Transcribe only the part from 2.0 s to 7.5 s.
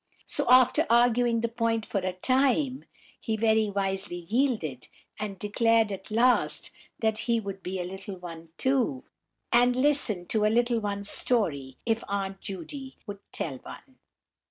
time, he very wisely yielded, and declared at last that he